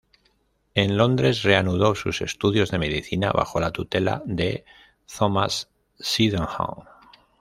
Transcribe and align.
En 0.73 0.97
Londres, 0.97 1.43
reanudó 1.43 1.93
sus 1.93 2.21
estudios 2.21 2.71
de 2.71 2.79
medicina 2.79 3.31
bajo 3.31 3.59
la 3.59 3.69
tutela 3.71 4.23
de 4.25 4.65
Thomas 5.05 5.69
Sydenham. 5.99 6.85